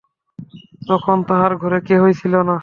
[0.89, 2.55] তখন তাঁহার ঘরে কেহ ছিল না।